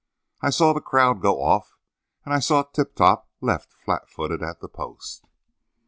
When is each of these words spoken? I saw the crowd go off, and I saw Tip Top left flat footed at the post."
I 0.41 0.49
saw 0.49 0.73
the 0.73 0.81
crowd 0.81 1.21
go 1.21 1.43
off, 1.43 1.77
and 2.25 2.33
I 2.33 2.39
saw 2.39 2.63
Tip 2.63 2.95
Top 2.95 3.29
left 3.39 3.71
flat 3.71 4.09
footed 4.09 4.41
at 4.41 4.59
the 4.59 4.67
post." 4.67 5.25